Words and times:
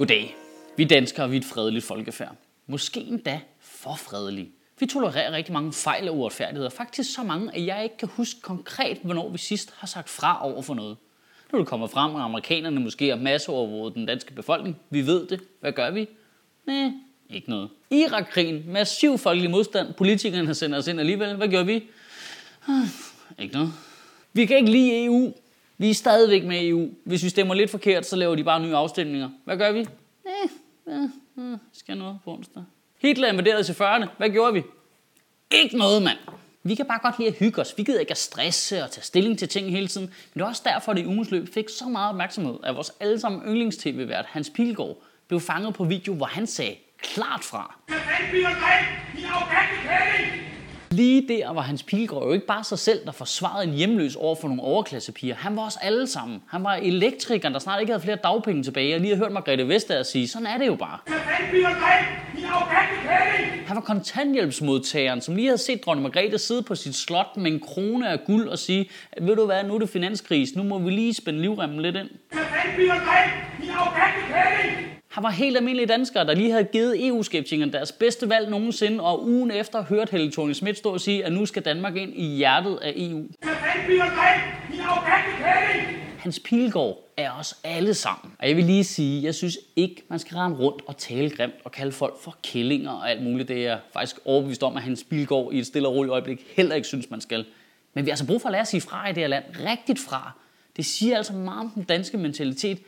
Goddag. 0.00 0.36
Vi 0.76 0.84
danskere 0.84 1.30
vi 1.30 1.36
er 1.36 1.40
et 1.40 1.46
fredeligt 1.46 1.84
folkefærd. 1.84 2.36
Måske 2.66 3.00
endda 3.00 3.40
for 3.60 3.94
fredelige. 3.94 4.50
Vi 4.78 4.86
tolererer 4.86 5.32
rigtig 5.32 5.52
mange 5.52 5.72
fejl 5.72 6.08
og 6.08 6.16
uretfærdigheder. 6.16 6.70
Faktisk 6.70 7.14
så 7.14 7.22
mange, 7.22 7.54
at 7.54 7.66
jeg 7.66 7.82
ikke 7.84 7.96
kan 7.96 8.08
huske 8.08 8.40
konkret, 8.40 8.98
hvornår 9.02 9.28
vi 9.28 9.38
sidst 9.38 9.72
har 9.76 9.86
sagt 9.86 10.08
fra 10.08 10.46
over 10.46 10.62
for 10.62 10.74
noget. 10.74 10.96
Nu 11.52 11.58
er 11.58 11.62
det 11.62 11.68
kommet 11.68 11.90
frem, 11.90 12.16
at 12.16 12.22
amerikanerne 12.22 12.80
måske 12.80 13.08
har 13.08 13.16
masseovervåget 13.16 13.94
den 13.94 14.06
danske 14.06 14.32
befolkning. 14.32 14.76
Vi 14.90 15.06
ved 15.06 15.26
det. 15.26 15.40
Hvad 15.60 15.72
gør 15.72 15.90
vi? 15.90 16.08
Næh, 16.66 16.92
ikke 17.30 17.50
noget. 17.50 17.68
Irakkrigen, 17.90 18.72
massiv 18.72 19.18
folkelig 19.18 19.50
modstand, 19.50 19.94
politikerne 19.94 20.54
sender 20.54 20.78
os 20.78 20.86
ind 20.86 21.00
alligevel. 21.00 21.36
Hvad 21.36 21.48
gør 21.48 21.62
vi? 21.62 21.84
Ah, 22.68 22.88
Ikke 23.38 23.54
noget. 23.54 23.72
Vi 24.32 24.46
kan 24.46 24.56
ikke 24.56 24.70
lide 24.70 25.04
EU. 25.04 25.32
Vi 25.80 25.90
er 25.90 25.94
stadigvæk 25.94 26.44
med 26.44 26.60
i 26.60 26.68
EU. 26.68 26.88
Hvis 27.04 27.24
vi 27.24 27.28
stemmer 27.28 27.54
lidt 27.54 27.70
forkert, 27.70 28.06
så 28.06 28.16
laver 28.16 28.34
de 28.34 28.44
bare 28.44 28.60
nye 28.60 28.76
afstemninger. 28.76 29.30
Hvad 29.44 29.56
gør 29.56 29.72
vi? 29.72 29.80
Eh, 29.80 29.86
eh, 30.86 31.02
eh, 31.38 31.58
skal 31.72 31.96
noget 31.96 32.18
på 32.24 32.32
onsdag. 32.32 32.62
Hitler 33.02 33.28
invaderede 33.28 33.62
til 33.62 33.72
40'erne. 33.72 34.06
Hvad 34.18 34.30
gjorde 34.30 34.52
vi? 34.52 34.62
Ikke 35.50 35.78
noget, 35.78 36.02
mand. 36.02 36.18
Vi 36.62 36.74
kan 36.74 36.86
bare 36.86 36.98
godt 37.02 37.18
lide 37.18 37.28
at 37.28 37.34
hygge 37.34 37.60
os. 37.60 37.74
Vi 37.76 37.82
gider 37.82 38.00
ikke 38.00 38.10
at 38.10 38.18
stresse 38.18 38.84
og 38.84 38.90
tage 38.90 39.04
stilling 39.04 39.38
til 39.38 39.48
ting 39.48 39.70
hele 39.70 39.86
tiden. 39.86 40.06
Men 40.06 40.34
det 40.34 40.40
er 40.40 40.46
også 40.46 40.62
derfor, 40.64 40.92
at 40.92 40.96
det 40.96 41.02
i 41.02 41.06
ugens 41.06 41.30
løb 41.30 41.54
fik 41.54 41.68
så 41.68 41.88
meget 41.88 42.08
opmærksomhed, 42.08 42.56
at 42.62 42.74
vores 42.74 42.92
allesammen 43.00 43.42
yndlings-tv-vært 43.42 44.26
Hans 44.28 44.50
Pilgaard 44.54 44.96
blev 45.28 45.40
fanget 45.40 45.74
på 45.74 45.84
video, 45.84 46.14
hvor 46.14 46.26
han 46.26 46.46
sagde 46.46 46.76
klart 47.02 47.44
fra. 47.44 47.76
Lige 50.92 51.28
der 51.28 51.52
var 51.52 51.60
Hans 51.60 51.82
Pilgaard 51.82 52.24
jo 52.24 52.32
ikke 52.32 52.46
bare 52.46 52.64
sig 52.64 52.78
selv, 52.78 53.04
der 53.06 53.12
forsvarede 53.12 53.68
en 53.68 53.74
hjemløs 53.74 54.16
over 54.16 54.34
for 54.40 54.48
nogle 54.48 54.62
overklassepiger. 54.62 55.34
Han 55.34 55.56
var 55.56 55.66
os 55.66 55.76
alle 55.82 56.06
sammen. 56.06 56.42
Han 56.48 56.64
var 56.64 56.74
elektrikeren, 56.74 57.54
der 57.54 57.60
snart 57.60 57.80
ikke 57.80 57.92
havde 57.92 58.02
flere 58.02 58.16
dagpenge 58.16 58.62
tilbage, 58.62 58.94
og 58.94 59.00
lige 59.00 59.14
havde 59.14 59.24
hørt 59.24 59.32
Margrethe 59.32 59.68
Vestager 59.68 60.02
sige, 60.02 60.28
sådan 60.28 60.46
er 60.46 60.58
det 60.58 60.66
jo 60.66 60.74
bare. 60.74 60.98
Han 63.66 63.76
var 63.76 63.82
kontanthjælpsmodtageren, 63.82 65.20
som 65.20 65.36
lige 65.36 65.46
havde 65.46 65.58
set 65.58 65.84
dronning 65.84 66.02
Margrethe 66.02 66.38
sidde 66.38 66.62
på 66.62 66.74
sit 66.74 66.94
slot 66.94 67.36
med 67.36 67.52
en 67.52 67.60
krone 67.60 68.08
af 68.08 68.24
guld 68.24 68.48
og 68.48 68.58
sige, 68.58 68.90
ved 69.20 69.36
du 69.36 69.46
hvad, 69.46 69.64
nu 69.64 69.74
er 69.74 69.78
det 69.78 69.88
finanskris, 69.88 70.56
nu 70.56 70.62
må 70.62 70.78
vi 70.78 70.90
lige 70.90 71.14
spænde 71.14 71.40
livremmen 71.40 71.80
lidt 71.82 71.96
ind. 71.96 72.08
Var 75.22 75.30
helt 75.30 75.56
almindelige 75.56 75.86
danskere, 75.86 76.26
der 76.26 76.34
lige 76.34 76.50
havde 76.50 76.64
givet 76.64 77.06
EU-skeptikerne 77.06 77.72
deres 77.72 77.92
bedste 77.92 78.28
valg 78.28 78.50
nogensinde, 78.50 79.04
og 79.04 79.26
ugen 79.26 79.50
efter 79.50 79.82
hørte 79.82 80.10
Helle 80.10 80.32
thorning 80.32 80.56
Schmidt 80.56 80.78
stå 80.78 80.92
og 80.92 81.00
sige, 81.00 81.24
at 81.24 81.32
nu 81.32 81.46
skal 81.46 81.62
Danmark 81.64 81.96
ind 81.96 82.12
i 82.16 82.36
hjertet 82.36 82.78
af 82.82 82.92
EU. 82.96 83.26
Hans 86.18 86.40
Pilgaard 86.40 86.98
er 87.16 87.30
os 87.32 87.56
alle 87.64 87.94
sammen. 87.94 88.32
Og 88.38 88.48
jeg 88.48 88.56
vil 88.56 88.64
lige 88.64 88.84
sige, 88.84 89.24
jeg 89.24 89.34
synes 89.34 89.58
ikke, 89.76 90.02
man 90.08 90.18
skal 90.18 90.36
rende 90.36 90.56
rundt 90.56 90.82
og 90.86 90.96
tale 90.96 91.30
grimt 91.30 91.54
og 91.64 91.72
kalde 91.72 91.92
folk 91.92 92.22
for 92.22 92.36
kællinger 92.42 92.90
og 92.90 93.10
alt 93.10 93.22
muligt. 93.22 93.48
Det 93.48 93.56
er 93.56 93.62
jeg 93.62 93.78
faktisk 93.92 94.20
overbevist 94.24 94.62
om, 94.62 94.76
at 94.76 94.82
Hans 94.82 95.04
Pilgaard 95.04 95.52
i 95.52 95.58
et 95.58 95.66
stille 95.66 95.88
og 95.88 95.94
roligt 95.94 96.12
øjeblik 96.12 96.46
heller 96.56 96.74
ikke 96.74 96.88
synes, 96.88 97.10
man 97.10 97.20
skal. 97.20 97.44
Men 97.94 98.04
vi 98.04 98.10
har 98.10 98.12
altså 98.12 98.26
brug 98.26 98.42
for 98.42 98.48
at 98.48 98.52
lære 98.52 98.60
at 98.60 98.68
sige 98.68 98.80
fra 98.80 99.08
i 99.08 99.12
det 99.12 99.22
her 99.22 99.28
land. 99.28 99.44
Rigtigt 99.70 99.98
fra. 99.98 100.32
Det 100.76 100.86
siger 100.86 101.16
altså 101.16 101.32
meget 101.32 101.60
om 101.60 101.70
den 101.70 101.82
danske 101.82 102.18
mentalitet, 102.18 102.78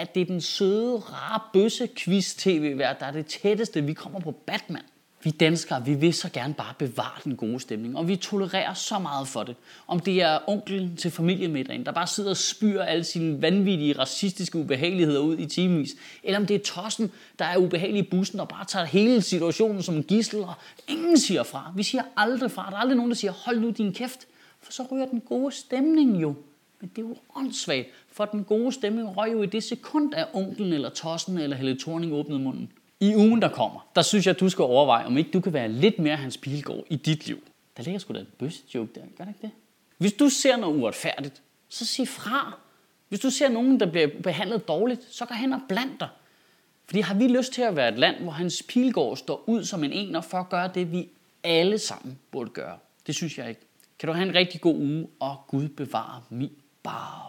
at 0.00 0.14
det 0.14 0.20
er 0.20 0.26
den 0.26 0.40
søde, 0.40 0.96
rare 0.96 1.40
bøsse 1.52 1.88
quiz 1.96 2.34
tv 2.34 2.78
vært 2.78 3.00
der 3.00 3.06
er 3.06 3.10
det 3.10 3.26
tætteste, 3.26 3.84
vi 3.84 3.92
kommer 3.92 4.20
på 4.20 4.30
Batman. 4.30 4.82
Vi 5.22 5.30
danskere, 5.30 5.84
vi 5.84 5.94
vil 5.94 6.14
så 6.14 6.28
gerne 6.32 6.54
bare 6.54 6.74
bevare 6.78 7.20
den 7.24 7.36
gode 7.36 7.60
stemning, 7.60 7.96
og 7.96 8.08
vi 8.08 8.16
tolererer 8.16 8.74
så 8.74 8.98
meget 8.98 9.28
for 9.28 9.42
det. 9.42 9.56
Om 9.86 10.00
det 10.00 10.22
er 10.22 10.38
onklen 10.46 10.96
til 10.96 11.10
familiemiddagen, 11.10 11.86
der 11.86 11.92
bare 11.92 12.06
sidder 12.06 12.30
og 12.30 12.36
spyr 12.36 12.82
alle 12.82 13.04
sine 13.04 13.42
vanvittige, 13.42 13.98
racistiske 13.98 14.58
ubehageligheder 14.58 15.20
ud 15.20 15.38
i 15.38 15.46
timevis, 15.46 15.90
eller 16.22 16.38
om 16.38 16.46
det 16.46 16.54
er 16.54 16.64
tossen, 16.64 17.12
der 17.38 17.44
er 17.44 17.56
ubehagelig 17.56 18.06
i 18.06 18.08
bussen 18.10 18.40
og 18.40 18.48
bare 18.48 18.64
tager 18.64 18.84
hele 18.84 19.22
situationen 19.22 19.82
som 19.82 19.94
en 19.94 20.02
gissel, 20.02 20.40
og 20.40 20.54
ingen 20.88 21.18
siger 21.18 21.42
fra. 21.42 21.72
Vi 21.76 21.82
siger 21.82 22.02
aldrig 22.16 22.50
fra. 22.50 22.66
Der 22.70 22.76
er 22.76 22.80
aldrig 22.80 22.96
nogen, 22.96 23.10
der 23.10 23.16
siger, 23.16 23.32
hold 23.32 23.60
nu 23.60 23.70
din 23.70 23.92
kæft, 23.92 24.26
for 24.60 24.72
så 24.72 24.86
ryger 24.92 25.06
den 25.06 25.20
gode 25.20 25.52
stemning 25.52 26.22
jo. 26.22 26.34
Men 26.80 26.90
det 26.96 27.04
er 27.04 27.08
jo 27.08 27.16
åndssvagt, 27.34 27.88
for 28.12 28.24
den 28.24 28.44
gode 28.44 28.72
stemning 28.72 29.16
røg 29.16 29.32
jo 29.32 29.42
i 29.42 29.46
det 29.46 29.62
sekund, 29.62 30.14
at 30.14 30.28
onklen 30.32 30.72
eller 30.72 30.88
tossen 30.88 31.38
eller 31.38 31.56
Helle 31.56 31.78
Thorning 31.78 32.12
åbnede 32.12 32.40
munden. 32.40 32.72
I 33.00 33.16
ugen, 33.16 33.42
der 33.42 33.48
kommer, 33.48 33.88
der 33.94 34.02
synes 34.02 34.26
jeg, 34.26 34.34
at 34.34 34.40
du 34.40 34.48
skal 34.48 34.62
overveje, 34.62 35.06
om 35.06 35.18
ikke 35.18 35.30
du 35.30 35.40
kan 35.40 35.52
være 35.52 35.68
lidt 35.68 35.98
mere 35.98 36.16
Hans 36.16 36.36
Pilgaard 36.36 36.84
i 36.90 36.96
dit 36.96 37.26
liv. 37.26 37.42
Der 37.76 37.82
ligger 37.82 37.98
sgu 37.98 38.14
da 38.14 38.18
en 38.18 38.26
bøsse-joke 38.38 38.92
der, 38.94 39.00
gør 39.18 39.24
det 39.24 39.34
ikke 39.34 39.42
det? 39.42 39.50
Hvis 39.98 40.12
du 40.12 40.28
ser 40.28 40.56
noget 40.56 40.76
uretfærdigt, 40.76 41.42
så 41.68 41.86
sig 41.86 42.08
fra. 42.08 42.58
Hvis 43.08 43.20
du 43.20 43.30
ser 43.30 43.48
nogen, 43.48 43.80
der 43.80 43.90
bliver 43.90 44.08
behandlet 44.22 44.68
dårligt, 44.68 45.00
så 45.10 45.24
gå 45.24 45.34
hen 45.34 45.52
og 45.52 45.60
bland 45.68 45.90
dig. 46.00 46.08
Fordi 46.86 47.00
har 47.00 47.14
vi 47.14 47.28
lyst 47.28 47.52
til 47.52 47.62
at 47.62 47.76
være 47.76 47.88
et 47.88 47.98
land, 47.98 48.16
hvor 48.22 48.32
Hans 48.32 48.62
Pilgaard 48.68 49.16
står 49.16 49.44
ud 49.46 49.64
som 49.64 49.84
en 49.84 49.92
ener 49.92 50.20
for 50.20 50.38
at 50.38 50.48
gøre 50.48 50.70
det, 50.74 50.92
vi 50.92 51.08
alle 51.44 51.78
sammen 51.78 52.18
burde 52.30 52.50
gøre? 52.50 52.78
Det 53.06 53.14
synes 53.14 53.38
jeg 53.38 53.48
ikke. 53.48 53.60
Kan 53.98 54.06
du 54.06 54.12
have 54.12 54.28
en 54.28 54.34
rigtig 54.34 54.60
god 54.60 54.74
uge, 54.74 55.06
og 55.20 55.36
Gud 55.48 55.68
bevare 55.68 56.22
min 56.30 56.50
Bare 56.84 57.20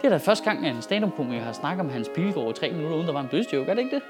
Det 0.00 0.06
er 0.06 0.08
da 0.08 0.16
første 0.16 0.44
gang, 0.44 0.66
at 0.66 0.76
en 0.76 0.82
stand 0.82 1.04
up 1.04 1.18
har 1.18 1.52
snakket 1.52 1.80
om 1.80 1.90
Hans 1.90 2.10
pilgård 2.14 2.56
i 2.56 2.60
tre 2.60 2.70
minutter, 2.72 2.96
uden 2.96 3.06
der 3.06 3.12
var 3.12 3.20
en 3.20 3.28
dødsjoke. 3.30 3.70
Er 3.70 3.74
det 3.74 3.82
ikke 3.82 3.96
det? 3.96 4.02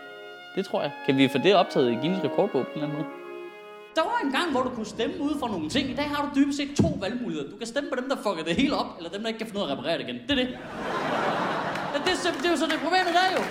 Det 0.57 0.67
tror 0.67 0.83
jeg. 0.83 0.93
Kan 1.07 1.17
vi 1.17 1.29
få 1.29 1.39
det 1.39 1.55
optaget 1.55 1.93
i 1.93 1.95
Guinness 1.95 2.25
rekordbog 2.25 2.65
på 2.67 2.73
en 2.75 2.83
eller 2.83 2.87
anden 2.89 2.99
måde? 2.99 3.09
Der 3.97 4.03
var 4.03 4.19
en 4.25 4.33
gang, 4.33 4.51
hvor 4.51 4.63
du 4.63 4.71
kunne 4.77 4.87
stemme 4.97 5.17
ud 5.21 5.39
for 5.41 5.49
nogle 5.49 5.69
ting. 5.69 5.91
I 5.91 5.95
dag 5.95 6.09
har 6.15 6.21
du 6.25 6.41
dybest 6.41 6.59
set 6.59 6.77
to 6.83 6.89
valgmuligheder. 7.01 7.51
Du 7.51 7.57
kan 7.57 7.67
stemme 7.67 7.91
på 7.91 7.97
dem, 8.01 8.09
der 8.09 8.17
fucker 8.17 8.45
det 8.45 8.57
hele 8.57 8.77
op, 8.77 8.91
eller 8.99 9.11
dem, 9.11 9.21
der 9.21 9.29
ikke 9.29 9.39
kan 9.39 9.47
finde 9.47 9.61
ud 9.61 9.67
af 9.67 9.73
at 9.73 9.79
reparere 9.79 9.99
det 9.99 10.05
igen. 10.09 10.19
Det 10.29 10.31
er 10.31 10.41
det. 10.43 10.49
Ja, 11.93 11.99
det, 12.05 12.11
er, 12.29 12.33
det 12.41 12.47
er 12.47 12.51
jo 12.51 12.57
så 12.57 12.67
det 12.73 12.79
problemet 12.85 13.13
der 13.19 13.27
jo. 13.37 13.43